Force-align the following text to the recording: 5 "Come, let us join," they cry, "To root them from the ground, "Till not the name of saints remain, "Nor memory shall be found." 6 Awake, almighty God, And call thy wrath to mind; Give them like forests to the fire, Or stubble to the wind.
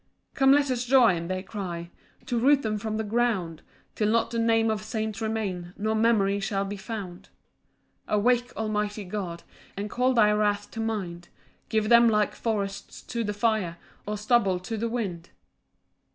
5 0.33 0.33
"Come, 0.39 0.51
let 0.53 0.71
us 0.71 0.83
join," 0.83 1.27
they 1.27 1.43
cry, 1.43 1.91
"To 2.25 2.39
root 2.39 2.63
them 2.63 2.79
from 2.79 2.97
the 2.97 3.03
ground, 3.03 3.61
"Till 3.93 4.09
not 4.09 4.31
the 4.31 4.39
name 4.39 4.71
of 4.71 4.81
saints 4.81 5.21
remain, 5.21 5.73
"Nor 5.77 5.93
memory 5.93 6.39
shall 6.39 6.65
be 6.65 6.75
found." 6.75 7.25
6 7.25 7.29
Awake, 8.07 8.51
almighty 8.57 9.03
God, 9.03 9.43
And 9.77 9.91
call 9.91 10.15
thy 10.15 10.31
wrath 10.31 10.71
to 10.71 10.79
mind; 10.79 11.29
Give 11.69 11.89
them 11.89 12.09
like 12.09 12.33
forests 12.33 13.03
to 13.03 13.23
the 13.23 13.31
fire, 13.31 13.77
Or 14.07 14.17
stubble 14.17 14.57
to 14.61 14.75
the 14.75 14.89
wind. 14.89 15.29